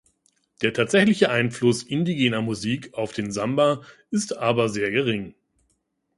[0.63, 5.35] Der tatsächliche Einfluss indigener Musik auf den Samba ist aber sehr gering.